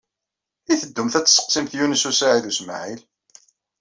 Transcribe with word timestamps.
I 0.71 0.73
teddumt 0.81 1.17
ad 1.19 1.25
tesseqsimt 1.25 1.73
Yunes 1.77 2.03
u 2.09 2.11
Saɛid 2.19 2.45
u 2.51 2.53
Smaɛil? 2.59 3.01